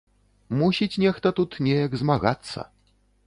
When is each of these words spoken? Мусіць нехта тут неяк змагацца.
Мусіць 0.61 0.99
нехта 1.03 1.33
тут 1.39 1.59
неяк 1.67 1.91
змагацца. 2.05 2.59